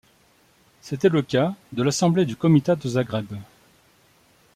C’était 0.81 1.09
le 1.09 1.21
cas 1.21 1.53
de 1.73 1.83
l’assemblée 1.83 2.25
du 2.25 2.35
comitat 2.35 2.75
de 2.75 2.89
Zagreb. 2.89 3.27